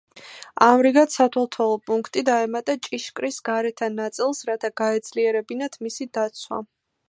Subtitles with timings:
[0.67, 6.65] ამრიგად, სათვალთვალო პუნქტი დაემატა ჭიშკრის გარეთა ნაწილს, რათა გაეძლიერებინათ მისი დაცვა.